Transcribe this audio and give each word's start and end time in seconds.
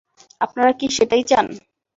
আপনারা 0.41 0.71
কি 0.79 0.85
সেটাই 0.97 1.23
চান? 1.29 1.45